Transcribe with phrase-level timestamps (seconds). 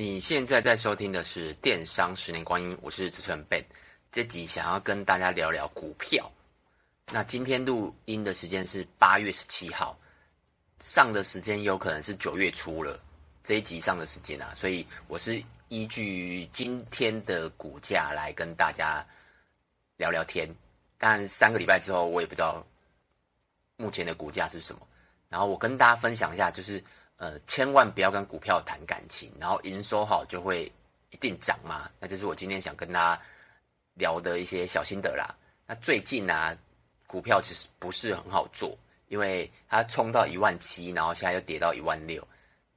[0.00, 3.62] 你现在在收听的是《电商十年光阴》，我是主持人 Ben。
[4.10, 6.26] 这集想要跟大家聊聊股票。
[7.12, 9.94] 那今天录音的时间是八月十七号，
[10.78, 12.98] 上的时间有可能是九月初了。
[13.44, 19.06] 这一集上的时间啊，所以我是依据今天的股价来跟大家
[19.98, 20.48] 聊聊天。
[20.96, 22.66] 但三个礼拜之后，我也不知道
[23.76, 24.80] 目前的股价是什么。
[25.28, 26.82] 然后我跟大家分享一下，就是。
[27.20, 30.64] 呃，千万不要跟股票谈感情，然后营收好就会
[31.10, 31.90] 一定涨嘛？
[32.00, 33.22] 那这是我今天想跟大家
[33.92, 35.28] 聊的一些小心得啦。
[35.66, 36.56] 那最近呢、
[37.06, 38.74] 股票其实不是很好做，
[39.08, 42.26] 因为它冲到一万七，然后现在又跌到一万六，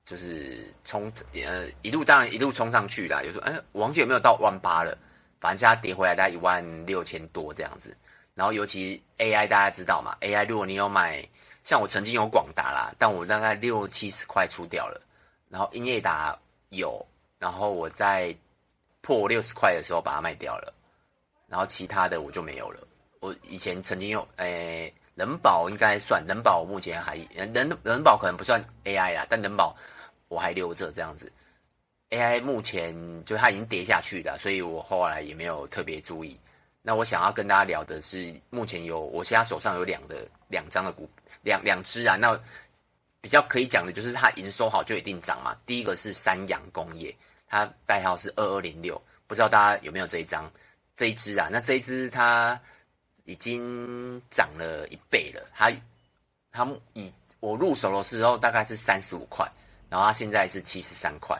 [0.05, 3.23] 就是冲呃一路当然一路冲上去啦。
[3.23, 4.93] 有时候哎，我忘记有没有到万八了，
[5.39, 7.95] 反正现在跌回来大概一万六千多这样子。
[8.35, 11.25] 然后尤其 AI 大家知道嘛，AI 如果你有买。
[11.63, 15.01] 像我曾经有广达啦，但我大概六七十块出掉了，
[15.49, 16.37] 然后英业达
[16.69, 17.05] 有，
[17.39, 18.35] 然后我在
[19.01, 20.73] 破六十块的时候把它卖掉了，
[21.47, 22.79] 然后其他的我就没有了。
[23.21, 29.73] 我以前曾经有，诶、人保应该算，人保目前还人人保可能不算 AI 啦，但人保
[30.27, 31.31] 我还留着这样子。
[32.09, 36.37] AI 目前就它已经跌下去了，所以我后来也没有特别注意。
[36.83, 41.09] 那我想要跟大家聊的是，目前有我现在手上有两的两张的股。
[41.41, 42.39] 两两只啊，那
[43.19, 45.53] 比较可以讲的就是它营收好就一定涨嘛。
[45.65, 47.13] 第一个是三洋工业，
[47.47, 50.49] 它代号是二二零六，不知道大家有没有这一张
[50.95, 51.49] 这一只啊？
[51.51, 52.57] 那这一只它
[53.25, 55.45] 已经涨了一倍了。
[55.53, 55.69] 它
[56.49, 57.11] 它以
[57.41, 59.45] 我入手的时候大概是三十五块，
[59.89, 61.37] 然后它现在是七十三块，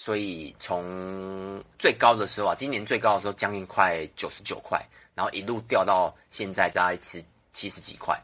[0.00, 4.82] 所以从最高的时候啊，今年最高的时候将近快九十九块，
[5.14, 7.22] 然后一路掉到现在大概是。
[7.52, 8.16] 七十几块，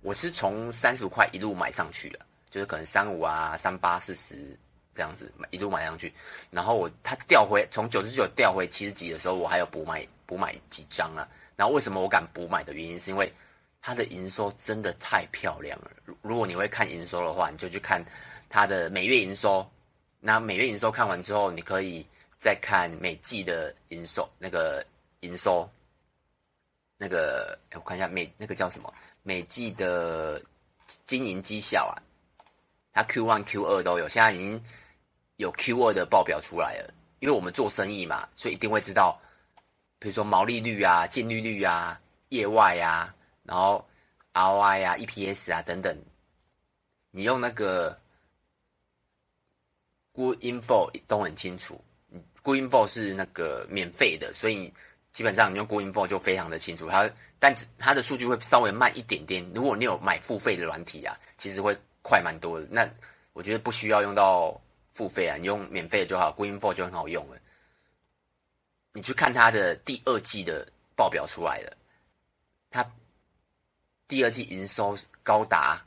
[0.00, 2.18] 我是从三十五块一路买上去的，
[2.50, 4.58] 就是可能三五啊、三八、四十
[4.92, 6.12] 这样子一路买上去，
[6.50, 11.26] 然后我它掉回从九十九掉回七十几的时候，我还有补买补买几张啊。
[11.54, 13.32] 然后为什么我敢补买的原因，是因为
[13.80, 15.92] 它的营收真的太漂亮了。
[16.04, 18.04] 如如果你会看营收的话，你就去看
[18.50, 19.64] 它的每月营收。
[20.24, 22.06] 那每月营收看完之后，你可以
[22.38, 24.86] 再看每季的营收，那个
[25.20, 25.68] 营收。
[26.96, 28.94] 那个，我看一下每那个叫什么
[29.24, 30.40] 每季的
[31.06, 31.98] 经营绩效啊，
[32.92, 34.62] 它 Q one Q 二都有，现在已经
[35.38, 36.94] 有 Q 二的报表出来了。
[37.18, 39.20] 因为我们做生意嘛，所以一定会知道，
[39.98, 43.12] 比如说毛利率啊、净利率啊、业外啊，
[43.42, 43.84] 然后
[44.34, 45.96] ROI 啊、EPS 啊等等，
[47.10, 47.98] 你用那个
[50.12, 51.82] Good Info 都很清楚。
[52.42, 54.72] Good Info 是那个免费的，所以。
[55.12, 57.06] 基本上你用 GoInfo 就非常的清楚，它
[57.38, 59.46] 但它的数据会稍微慢一点点。
[59.54, 62.66] 如果你有买付费的软体啊，其实会快蛮多的。
[62.70, 62.90] 那
[63.34, 64.58] 我觉得不需要用到
[64.90, 67.36] 付费啊，你用免费的就好，GoInfo 就很好用了。
[68.94, 71.76] 你去看它的第二季的报表出来了，
[72.70, 72.82] 它
[74.08, 75.78] 第二季营收高达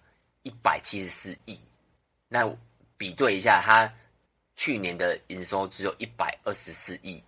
[0.43, 1.59] 一百七十四亿，
[2.27, 2.47] 那
[2.95, 3.91] 比对一下，它
[4.55, 7.23] 去年的营收只有一百二十四亿，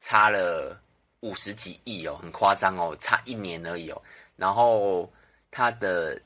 [0.00, 0.80] 差了。
[1.20, 4.02] 五十几亿哦，很夸张哦，差一年而已哦。
[4.36, 5.10] 然后
[5.50, 6.20] 它的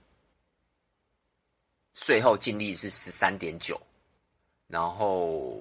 [1.94, 3.80] 税后净利是十三点九，
[4.66, 5.56] 然后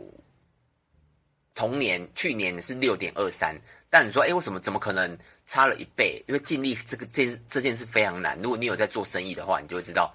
[1.54, 3.56] 同年去年是六点二三。
[3.92, 6.20] 但你说，哎，为什么怎么可能差了一倍？
[6.28, 8.36] 因为净利这个这这件事非常难。
[8.42, 10.12] 如果你有在做生意的话，你就会知道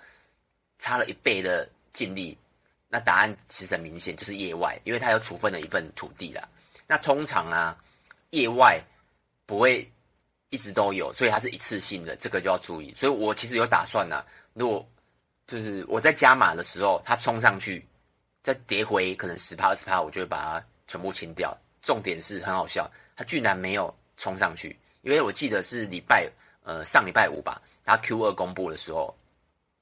[0.80, 2.36] 差了一倍的净利。
[2.92, 6.46] 那答案其实很明显，就是业外，因为它有处分了一份土地啦。
[6.86, 7.76] 那通常啊，
[8.30, 8.78] 业外。
[9.44, 9.86] 不会
[10.48, 12.94] 一直都有，所以它是一次性的，这个就要注意。
[12.96, 14.88] 所以我其实有打算呢、如果
[15.46, 17.84] 就是我在加码的时候，它冲上去，
[18.42, 21.54] 再跌回可能十趴二十趴，我就会把它全部清掉。
[21.82, 26.30] 重点是很好笑，它居然没有冲上去，因为我记得是礼拜
[26.62, 29.14] 呃上礼拜五吧，它 Q 二公布的时候，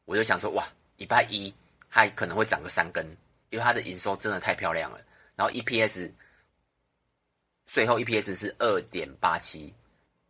[0.06, 1.54] 我就想说哇，礼拜一
[1.90, 3.04] 它可能会涨个三根，
[3.50, 5.00] 因为它的营收真的太漂亮了，
[5.36, 6.10] 然后 EPS。
[7.66, 9.72] 税后 EPS 是二点八七，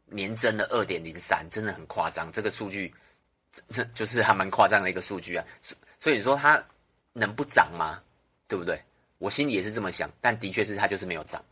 [0.05, 2.31] 年增的二点零三，真的很夸张。
[2.33, 2.95] 这个数据，
[3.69, 5.47] 这就是还蛮夸张的一个数据啊。
[6.01, 6.63] 所以说它
[7.15, 7.99] 能不涨吗？
[8.47, 8.79] 对不对？
[9.17, 11.43] 我心里也是这么想，但的确是它就是没有涨。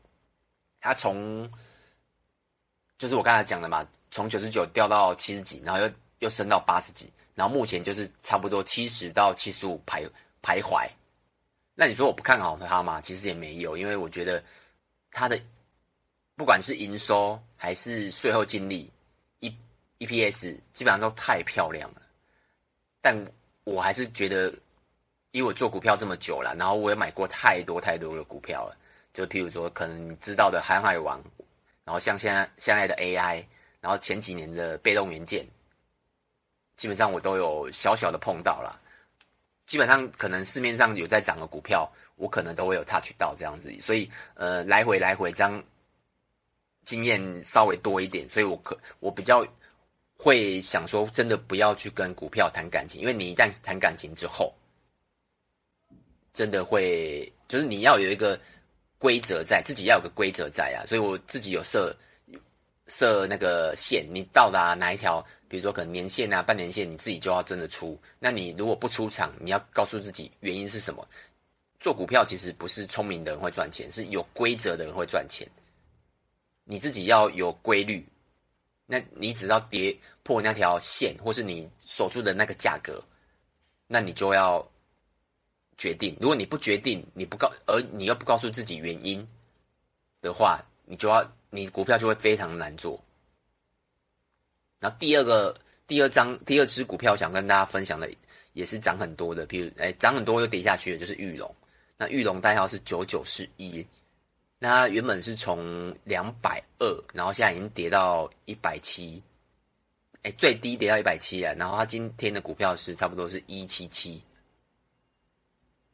[0.78, 1.50] 它从
[2.98, 10.08] 就是我刚才讲的嘛，从九十九掉到七十几，然后又又升到八十几，然后目前就是差不多七十到七十五徘
[10.42, 10.88] 徘徊。
[11.74, 13.00] 那你说我不看好它吗？
[13.00, 14.42] 其实也没有，因为我觉得
[15.10, 15.40] 它的。
[16.36, 18.88] 不管是营收还是税后净利
[19.40, 19.52] ，E
[19.98, 22.02] EPS 基本上都太漂亮了，
[23.00, 23.26] 但
[23.64, 24.48] 我还是觉得
[25.32, 28.76] 因为我做股票这么久了，然后我也买过太多太多的股票了，
[29.12, 31.20] 就譬如说可能你知道的航海王，
[31.82, 33.44] 然后像现在现在的 AI，
[33.80, 35.44] 然后前几年的被动元件，
[36.78, 38.80] 基本上我都有小小的碰到了。
[39.66, 41.86] 基本上可能市面上有在涨的股票，
[42.16, 45.62] 我可能都会有 touch 到这样子，所以呃来回来回这样
[46.86, 49.46] 经验稍微多一点，所以我可我比较
[50.16, 54.54] 会想说，真的不要去跟股票谈感情，因为你一旦谈感情之后，
[56.32, 58.40] 真的会就是你要有一个
[58.98, 61.94] 规则在，自己要有个规则在啊，所以我自己有设
[62.88, 65.24] 设那个线，你到达哪一条？
[65.48, 67.98] 比如说，可能年线啊、半年线，你自己就要真的出。
[68.18, 71.08] 那你如果不出场，你要告诉自己原因是什么？
[71.80, 75.48] 做股票其实不是聪明的人会赚钱，是有规则的人会赚钱。
[76.64, 78.06] 你自己要有规律，
[78.84, 83.02] 那你只要跌破那条线，或是你守住的那个价格，
[83.86, 84.62] 那你就要
[85.78, 86.14] 决定。
[86.20, 89.26] 如果你不决定，你不告，而你又不告诉自己原因
[90.20, 93.02] 的话，你就要，你股票就会非常难做。
[94.80, 95.54] 然后第二个、
[95.86, 98.08] 第二张、第二支股票，想跟大家分享的
[98.52, 101.52] 也是涨很多的，比如哎，涨很多又跌下去的，就是玉龙。
[101.96, 103.84] 那玉龙代号是九九四一，
[104.58, 109.20] 那原本是从两百二，然后现在已经跌到一百七，
[110.22, 111.52] 哎，最低跌到一百七啊。
[111.58, 114.22] 然后它今天的股票是差不多是一七七。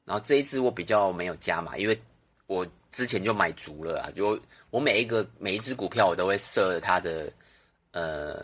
[0.04, 1.98] 然后这一次我比较没有加码，因为
[2.46, 7.30] 我之前就买足了啊，就我每一个每一支股票我都会设它的
[7.92, 8.42] 呃。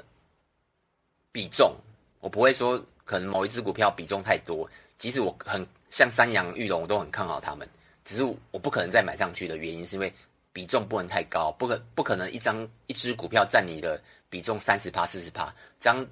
[1.32, 1.76] 比重，
[2.19, 4.69] 我不会说可能某一只股票比重太多，
[4.99, 7.69] 即使我很像三羊玉龙，我都很看好他们，
[8.05, 10.12] 只是我不可能再买上去的原因是因为
[10.53, 16.05] 比重不能太高，不可不可能一张一只股票占你的比重三十趴、四十趴，这样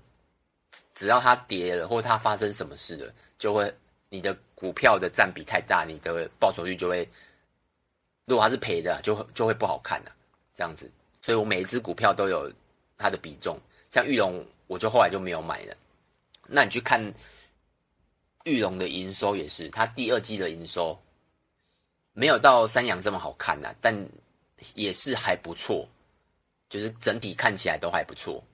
[0.94, 3.74] 只要它跌了或者它发生什么事了，就会
[4.10, 7.04] 你的股票的占比太大，你的报酬率就会，
[8.28, 10.12] 如果它是赔的，就就会不好看了，
[10.54, 10.88] 这样子，
[11.22, 12.52] 所以我每一只股票都有
[12.96, 13.58] 它的比重，
[13.90, 14.44] 像玉龙。
[14.68, 15.74] 我就后来就没有买了。
[16.46, 17.02] 那你去看
[18.44, 20.94] 玉龙的营收也是，它第二季的营收
[22.12, 23.96] 没有到三阳这么好看呐、但
[24.74, 25.88] 也是还不错，
[26.68, 28.44] 就是整体看起来都还不错，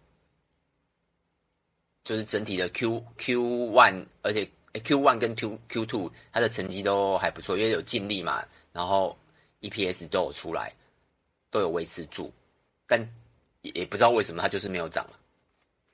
[2.04, 3.42] 就是整体的 Q Q
[3.72, 4.48] one，而且
[4.84, 9.18] Q one 跟 Q Q two 它的成绩都还不错，因为有尽力嘛，然后
[9.68, 10.72] EPS 都有出来，
[11.50, 12.32] 都有维持住，
[12.86, 13.00] 但
[13.62, 15.18] 也不知道为什么它就是没有涨了。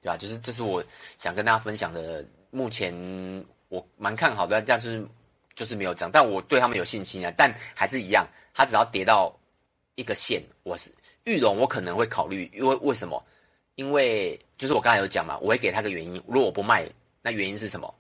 [0.03, 0.17] 对吧？
[0.17, 0.83] 就是这是我
[1.19, 2.25] 想跟大家分享的。
[2.53, 2.93] 目前
[3.69, 5.07] 我蛮看好的，但是
[5.55, 6.11] 就是没有涨。
[6.11, 7.33] 但我对他们有信心啊。
[7.37, 9.33] 但还是一样，它只要跌到
[9.95, 10.91] 一个线，我是
[11.25, 12.51] 玉龙，我可能会考虑。
[12.53, 13.23] 因为为什么？
[13.77, 16.15] 因为就是我刚才有讲嘛，我会给他个原因。
[16.27, 16.89] 如果我不卖，
[17.23, 17.95] 那原因是什么？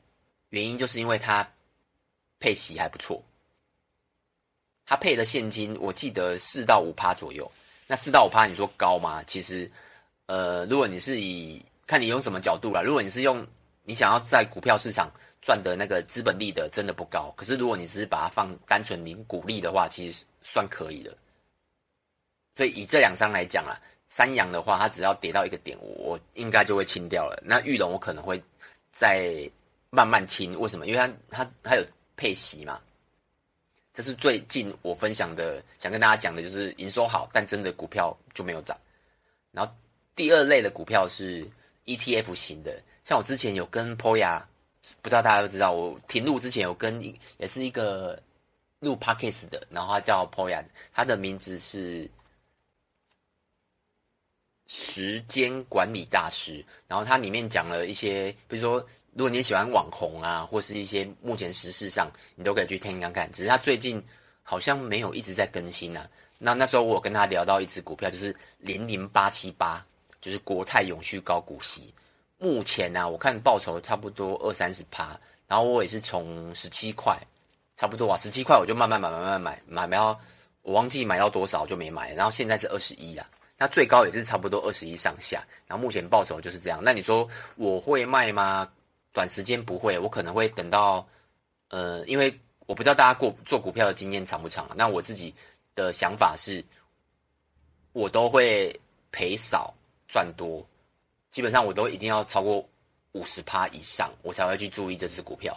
[0.49, 1.47] 原因就是因为它
[2.41, 3.23] 配息还不错，
[4.91, 7.49] 它配的现金我记得四到五趴左右。
[7.87, 9.23] 那四到五趴，你说高吗？
[9.25, 9.71] 其实，
[10.27, 12.83] 呃，如果你是以看你用什么角度啦。
[12.83, 13.47] 如果你是用
[13.85, 15.09] 你想要在股票市场
[15.41, 17.33] 赚的那个资本利得，真的不高。
[17.37, 21.17] 可是如果你只是把它放单纯领股利的话，其实算可以的。
[22.57, 23.79] 所以以这两张来讲啊，
[24.09, 27.41] 三阳的话，它只要跌到一个点，我应该就会清掉了。
[27.47, 28.43] 那裕隆我可能会
[28.91, 29.49] 再
[29.89, 30.89] 慢慢清，为什么？
[30.89, 31.87] 因为它它它有
[32.17, 32.81] 配息嘛。
[34.01, 38.75] 这是最近我分享的，想跟大家讲的就是营收好，但真的股票就没有涨。
[39.53, 39.71] 然后
[40.17, 41.47] 第二类的股票是。
[41.87, 44.41] ETF 型的，像我之前有跟 Poya，
[45.03, 47.03] 不知道大家都知道，我停录之前有跟
[47.39, 48.23] 也是一个
[48.79, 52.09] 录 Podcast 的，然后他叫 Poya，他的名字是
[54.69, 63.31] 时间管理大师，然后他里面讲了一些，比如说如果你喜欢网红啊，或是一些目前时事上，你都可以去听看看。
[63.33, 64.03] 只是他最近
[64.43, 66.09] 好像没有一直在更新啊。
[66.39, 69.85] 那那时候我跟他聊到一只股票，就是零零八七八。
[70.23, 71.95] 就是国泰永续高股息，
[72.37, 77.19] 目前呢、啊，我看报酬差不多二三十趴，然后我也是从十七块，
[77.75, 80.21] 差不多啊，十七块我就慢慢买，慢慢买，买买到
[80.61, 83.27] 我忘记买到多少就没买，然后现在是二十一啊，
[83.57, 86.81] 那最高也是差不多二十一上下，然后目前报酬就是这样。
[86.85, 87.27] 那你说
[87.57, 88.69] 我会卖吗？
[89.13, 91.07] 短时间不会，我可能会等到，
[91.69, 95.35] 呃，因为我不知道大家过做股票的经验长不长，那我自己
[95.75, 96.65] 的想法是，
[97.93, 98.75] 我都会
[99.11, 99.75] 赔少。
[100.13, 100.67] 赚多，
[101.31, 102.69] 基本上我都一定要超过
[103.13, 105.57] 五十趴以上，我才会去注意这只股票，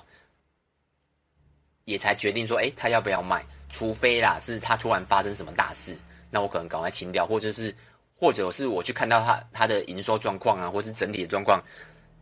[1.86, 3.44] 也才决定说，哎，他要不要卖？
[3.72, 5.98] 除非啦，是他突然发生什么大事，
[6.30, 7.76] 那我可能赶快清掉，或者是，
[8.16, 11.60] 或者是我去看到他他的营收状况啊，或是整体的状况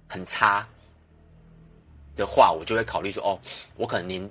[0.07, 0.65] 很差
[2.15, 3.39] 的话，我就会考虑说，哦，
[3.75, 4.29] 我可能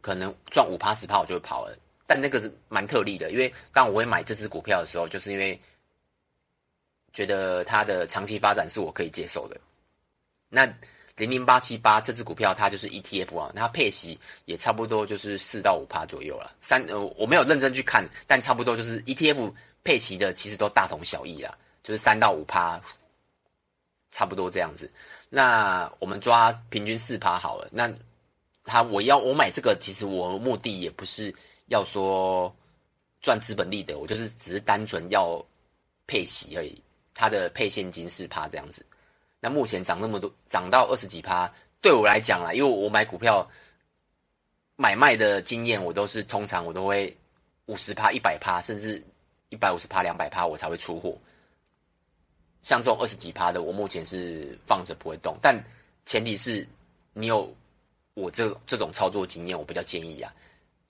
[0.00, 1.76] 可能赚五趴十趴我就会跑了。
[2.06, 5.58] 但那个是蛮特例的，因为当我会买这支股票的时候，就是因为
[7.12, 9.56] 觉得它的长期发展是我可以接受的。
[10.48, 10.66] 那
[11.16, 16.52] 零零八七八这支股票，它就是 ETF 啊，它配息也差不多就是四到五趴左右了。
[16.60, 19.52] 三呃，我没有认真去看，但差不多就是 ETF
[19.84, 22.80] 配息的，其实都大同小异啦，就是三到五趴，
[24.10, 24.90] 差不多这样子。
[25.30, 27.66] 那我们抓平均四趴好了。
[27.72, 27.90] 那
[28.64, 31.34] 他我要我买这个，其实我目的也不是。
[31.70, 32.52] 要说
[33.22, 35.40] 赚资本利得，我就是只是单纯要
[36.08, 36.82] 配息而已。
[37.14, 38.84] 它的配现金四趴这样子。
[39.38, 41.48] 那目前涨那么多，涨到二十几趴，
[41.80, 43.48] 对我来讲啊，因为我买股票
[44.74, 47.16] 买卖的经验，我都是通常我都会
[47.66, 49.00] 五十趴、一百趴，甚至
[49.50, 51.16] 一百五十趴、两百趴，我才会出货。
[52.62, 55.36] 像这种二十几趴的，我目前是放着不会动。
[55.40, 55.58] 但
[56.04, 56.66] 前提是
[57.12, 57.54] 你有
[58.14, 60.32] 我这这种操作经验，我比较建议啊。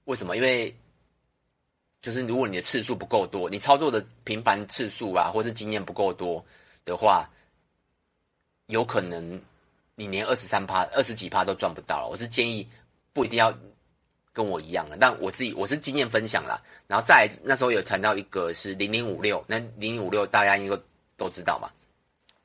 [0.05, 0.37] 为什么？
[0.37, 0.75] 因为
[2.03, 6.45] 就是如果你的次数不够多，你操作的频繁次数啊，或者经验不够多
[6.85, 7.29] 的话，
[8.67, 9.41] 有可能
[9.95, 12.09] 你连二十三趴、二十几趴都赚不到了。
[12.09, 12.67] 我是建议
[13.12, 13.57] 不一定要
[14.33, 16.61] 跟我一样的，但我自己我是经验分享啦。
[16.89, 20.77] 然后再来那时候有谈到一个是零零五六，那零零五六大家应该
[21.21, 21.71] 都知道嘛，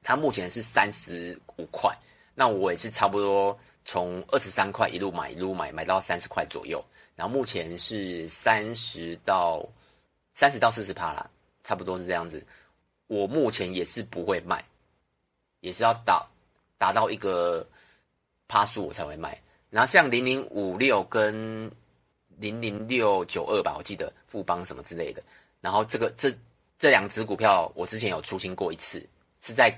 [0.04, 1.90] 它目前是三十五块，
[2.36, 6.84] 那我也是差不多从二十三块一路买一路买，买到三十块左右。
[7.16, 9.66] 然后目前是三十到
[10.34, 11.32] 三十到四十趴啦，
[11.64, 12.46] 差不多是这样子。
[13.08, 14.62] 我目前也是不会卖，
[15.62, 16.28] 也是要达
[16.78, 17.66] 达到一个
[18.50, 19.42] 趴数我才会卖。
[19.70, 21.72] 然后像零零五六跟
[22.38, 25.24] 零零六九二吧，我记得富邦什么之类的。
[25.62, 26.30] 然后这个这
[26.78, 29.06] 这两只股票，我之前有出清过一次，
[29.42, 29.76] 是在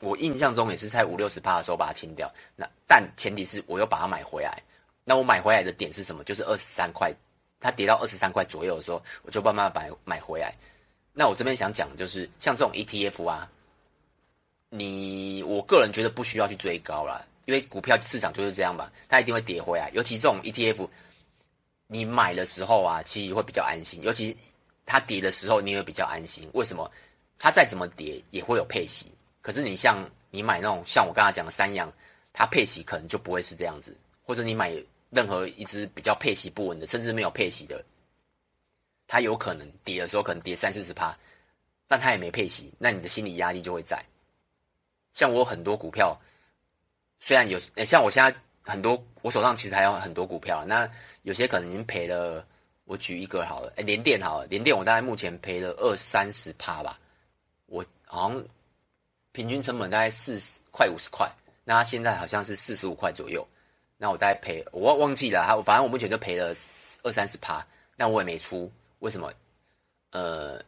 [0.00, 2.32] 我印象中也是在五六十趴的时候把它清掉。
[2.56, 4.62] 那但前提是我又把它买回来。
[5.04, 6.22] 那我买回来的点是什么？
[6.24, 7.12] 就是二十三块，
[7.58, 10.54] 它跌到二十三块左右的时候，我就慢慢买买回来。
[11.12, 13.50] 那我这边想讲的就是，像这种 ETF 啊，
[14.68, 19.90] 你我个人觉得不需要去追高啦，因为股票市场就是这样吧，它一定会跌回来。
[19.92, 20.88] 尤其这种 ETF，
[21.88, 24.00] 你买的时候啊，其实会比较安心。
[24.02, 24.36] 尤其
[24.92, 26.50] 它跌的时候，你也会比较安心。
[26.52, 26.90] 为什么？
[27.38, 29.06] 它再怎么跌也会有配息。
[29.40, 31.88] 可是你像你买那种像我刚才讲的三阳，
[32.32, 33.96] 它配息可能就不会是这样子。
[34.24, 34.76] 或者你买
[35.10, 37.84] 任何一只比较配息不稳的，甚至没有配息的，
[39.06, 41.16] 它有可能跌的时候可能跌三四十趴，
[41.86, 44.04] 但它也没配息，那你的心理压力就会在。
[45.12, 46.20] 像我很多股票，
[47.20, 47.56] 虽然有，
[47.86, 50.90] 像我现在很多，我手上其实还有很多股票，那
[51.22, 52.44] 有些可能已经赔了。
[52.90, 56.98] 我举一个好了，诶，联电好了，联电我大概目前赔了二三十趴吧，
[57.66, 58.44] 我好像
[59.30, 61.30] 平均成本大概四十块五十块，
[61.62, 63.46] 那它现在好像是四十五块左右。
[63.96, 66.52] 那我大概赔，我忘记了，哈，反正我目前就赔了
[67.04, 68.68] 二三十趴，那我也没出，
[68.98, 69.32] 为什么？
[70.10, 70.60] 呃，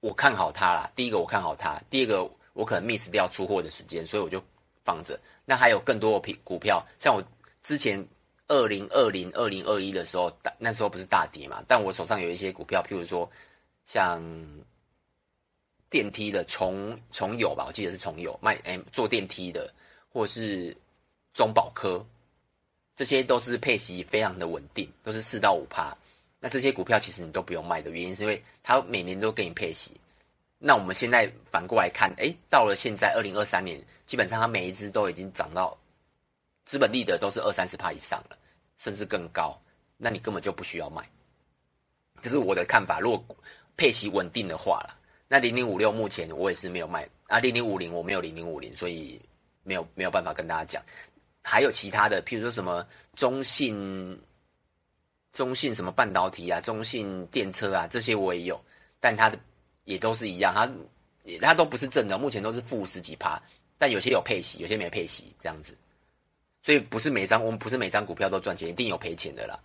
[0.00, 0.90] 我看好它啦。
[0.96, 4.42] 第一个我看好它，第二个我可能 miss 掉出货的时间，所以我就
[4.84, 5.16] 放着。
[5.44, 7.22] 那还有更多的股票，像我
[7.62, 8.04] 之前
[8.48, 11.62] 二零二零、二零二一的时候，大那时候不是大跌嘛？
[11.68, 13.30] 但我手上有一些股票，譬如说
[13.84, 14.22] 像
[15.90, 19.72] 电梯的重重友吧，我记得是重友卖，哎，坐电梯的，
[20.12, 20.76] 或是。
[21.36, 22.02] 中保科，
[22.94, 25.94] 这些都是配息非常的稳定，都是四到五趴。
[26.40, 29.90] 那这些股票其实你都不用卖的原因，是因为它每年都给你配息。
[30.58, 35.76] 那我们现在反过来看，诶，到了现在二零二三年，基本上它每一支都已经涨到
[36.66, 38.36] 资本利得都是二三十趴以上了，
[38.76, 39.58] 甚至更高。
[39.96, 41.08] 那你根本就不需要卖。
[42.20, 43.00] 这是我的看法。
[43.00, 43.36] 如果
[43.76, 49.20] 配息稳定的话了，那零零五六目前我也是没有卖啊，零零五零我没有零零五零，所以
[49.62, 50.82] 没有没有办法跟大家讲。
[51.42, 54.20] 还有其他的，譬如说什么中信、
[55.32, 58.60] 中信什么半导体啊，中信电车啊，这些我也有，
[58.98, 59.38] 但它的
[59.84, 60.68] 也都是一样，它
[61.22, 63.40] 也它都不是正的，目前都是负十几趴，
[63.78, 65.76] 但有些有配息，有些没配息，这样子，
[66.66, 69.56] 所以不是每张我们不是每张股票都赚钱，一定有赔钱的啦。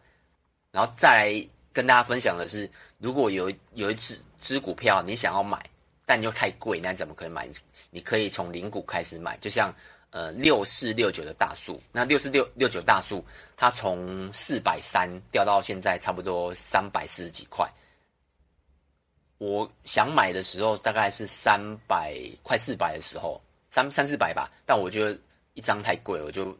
[0.71, 5.59] 然后再来跟大家分享的是，如果有有一只只股票你想要买，
[6.05, 7.49] 但又太贵，那怎么可以买？
[7.89, 9.73] 你可以从零股开始买，就像。
[10.13, 13.23] 呃，六四六九的大树，那六四六六九大树，
[13.55, 17.65] 它从四百三掉到现在差不多三百四十几块。
[19.37, 24.51] 我想买的时候大概是三百快四百的时候，三三四百吧。
[24.65, 25.17] 但我觉得
[25.53, 26.53] 一张太贵，我就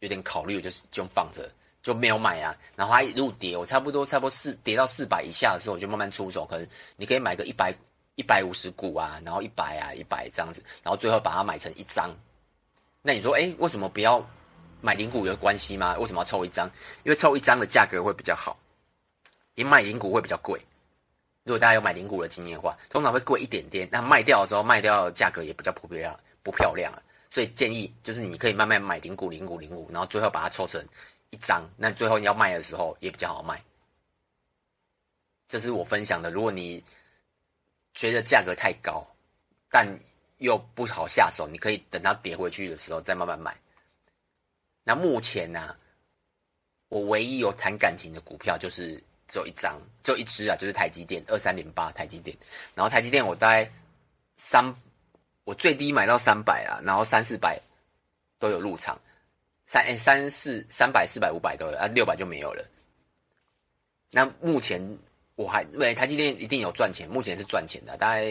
[0.00, 1.48] 有点考虑，就是就放着，
[1.82, 2.54] 就没有买啊。
[2.76, 6.44] 然后它一路跌，我差不多差不多四跌到四百以下的时候，我就慢慢出手。
[6.44, 6.66] 可能
[6.96, 7.74] 你可以买个一百
[8.16, 12.10] 一百五十股啊，然后一百啊一百这样子，然后最后把它买成一张。
[13.02, 14.26] 那你说，哎，为什么不要
[14.80, 15.96] 买零股有关系吗？
[15.98, 16.70] 为什么要抽一张？
[17.04, 18.58] 因为抽一张的价格会比较好，
[19.54, 20.58] 你买零股会比较贵。
[21.44, 23.88] 如果大家有买零股的经验的话，通常会贵一点点。
[23.90, 27.02] 那卖掉的时候，卖掉的价格也比较不漂亮，不漂亮啊。
[27.32, 30.84] 所以建议就是你可以慢慢买零股、零股、零股，然后最后把它抽成
[31.30, 31.62] 一张。
[31.76, 33.62] 那最后你要卖的时候也比较好卖。
[35.46, 36.28] 这是我分享的。
[36.32, 36.82] 如果你
[37.94, 39.06] 觉得价格太高，
[39.70, 39.86] 但
[40.38, 43.56] 又不好下手，你可以等到跌回去的时候再慢慢买。
[44.82, 45.76] 那目前呢、
[46.88, 52.36] 我唯一有谈感情的股票就是只有一张，就一只啊，就是台积电二三零八台积电。
[52.74, 53.70] 然后台积电我大概
[54.36, 54.74] 三。
[55.50, 57.60] 我最低买到三百啊，然后三四百
[58.38, 58.96] 都有入场，
[59.66, 62.64] 三哎三四三百四百五百都有啊，六百就没有了。
[64.12, 64.80] 那目前
[65.34, 68.26] 我还因为台积电一定有赚钱，目前是赚钱的，大概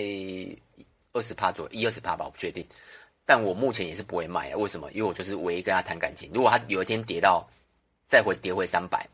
[1.11, 2.65] 二十趴左右，一二十趴吧，我不确定。
[3.25, 4.89] 但我目前也是不会卖啊，为什么？
[4.93, 6.31] 因为我就是唯一跟他谈感情。
[6.33, 7.45] 如果他有一天跌到
[8.07, 9.05] 再回跌回三百，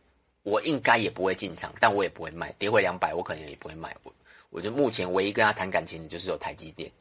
[0.43, 2.53] 我应该也不会进场，但我也不会卖。
[2.59, 3.97] 跌回两百，我可能也不会卖。
[4.03, 4.13] 我
[4.51, 6.91] 我就目前唯一跟他谈感情的就是有台积电。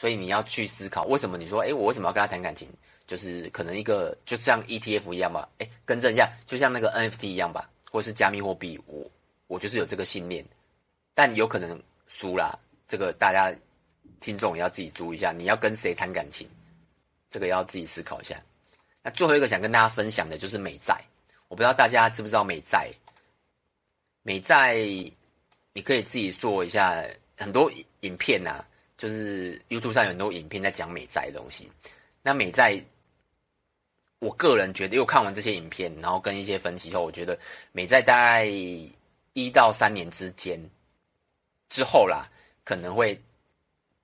[0.00, 2.66] 所以你要去思考，为什么你说，诶，我为什么要跟他谈感情？
[3.06, 9.04] 就是可能一个，就像 ETF 一样吧，诶，更正一下，就像那个 NFT 一样吧，或是加密货币，我
[9.46, 10.42] 我就是有这个信念，
[11.12, 12.58] 但有可能输啦。
[12.88, 13.54] 这个大家
[14.20, 16.48] 听众也要自己注意一下，你要跟谁谈感情，
[17.28, 18.42] 这个要自己思考一下。
[19.02, 20.98] 那最后一个想跟大家分享的就是美债，
[21.48, 22.90] 我不知道大家知不知道美债？
[24.22, 24.76] 美债
[25.74, 27.04] 你可以自己做一下
[27.36, 28.64] 很多影片啊。
[29.00, 31.72] 就是 YouTube 上有很多影片在讲美债的东西。
[32.20, 32.78] 那美债，
[34.18, 37.38] 我个人觉得，又看完这些影片，然后跟一些分析后，我觉得
[37.72, 40.60] 美债大概一到三年之间
[41.70, 42.28] 之后啦，
[42.62, 43.18] 可能会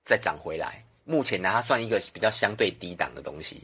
[0.03, 0.83] 再涨回来。
[1.05, 3.61] 目前呢，它算一个比较相对低档的东西。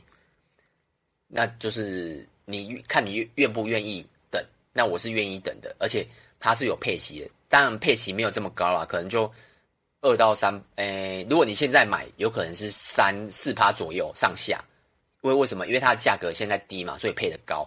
[1.27, 4.39] 那就是你看你愿不愿意等？
[4.71, 6.07] 那我是愿意等的，而且
[6.39, 7.29] 它是有配息的。
[7.49, 9.33] 当然配息没有这么高啦，可能就。
[10.03, 14.61] 二到三，诶，如果你现在买，有可能是三四趴左右上下，
[15.21, 15.65] 因为为什么？
[15.65, 17.65] 因为它的价格现在低嘛，所以配得高，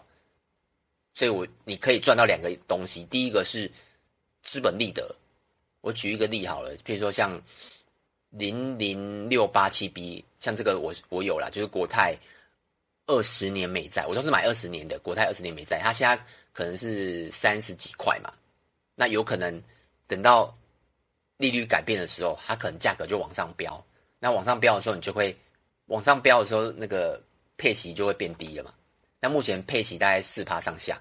[1.14, 3.72] 所以我你可以赚到两个东西，第一个是
[4.42, 5.16] 资本利得，
[5.80, 7.40] 我举一个例好了，比如说像
[8.28, 12.14] 零零六八七 B，像这个我我有啦，就是国泰
[13.06, 16.22] 二十年美债，我都是买二十年的国泰二十年美债，它现在
[16.52, 18.30] 可能是三十几块嘛，
[18.94, 19.62] 那有可能
[20.06, 20.54] 等到。
[21.38, 23.84] 利率改变的时候，它可能价格就往上飙。
[24.18, 25.36] 那往上飙的时候，你就会
[25.86, 27.22] 往上飙的时候，那个
[27.56, 28.72] 配息就会变低了嘛。
[29.20, 31.00] 那目前配息大概四趴上下，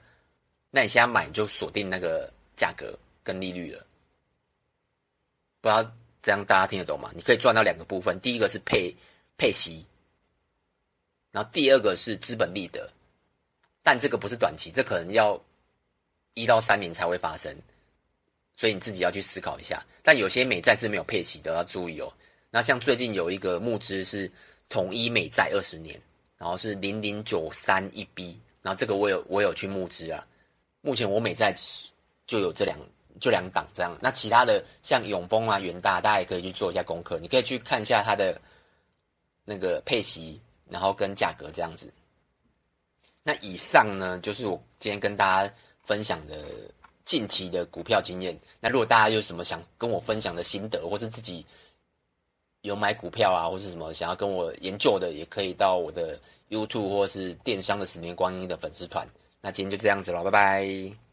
[0.69, 3.85] 那你现在买就锁定那个价格跟利率了。
[5.61, 7.11] 不知道这样大家听得懂吗？
[7.15, 8.93] 你可以赚到两个部分，第一个是配
[9.37, 9.85] 配息，
[11.31, 12.89] 然后第二个是资本利得。
[13.81, 15.39] 但这个不是短期，这可能要
[16.33, 17.55] 一到三年才会发生。
[18.57, 22.11] 所以你自己要去思考一下，但有些美债是没有配息的，要注意哦。
[22.49, 24.31] 那像最近有一个募资是
[24.69, 25.99] 统一美债二十年，
[26.37, 30.25] 然后是零零九三一 B，然后这个我有我有去募资啊。
[30.79, 31.53] 目前我美债
[32.25, 32.79] 就有这两
[33.19, 38.39] 就两档这样，那其他的像永丰啊、元大，大家也可以去做一下功课，你可以去看一下它的
[39.43, 40.39] 那个配息，
[40.69, 41.91] 然后跟价格这样子。
[43.21, 46.41] 那以上呢，就是我今天跟大家分享的。
[47.05, 51.45] 近期的股票经验，那如果大家有什么想跟我分享的心得，或是自己
[52.61, 59.07] 有买股票啊，或是什么想要跟我研究的，也可以到我的 YouTube 或是电商的十年光阴的粉丝团。
[59.39, 61.04] 那今天就这样子了，拜拜。